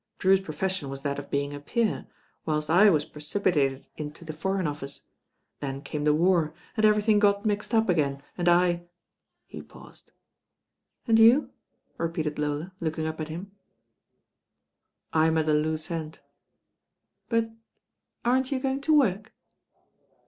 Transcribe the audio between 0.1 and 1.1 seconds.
Drew's profession was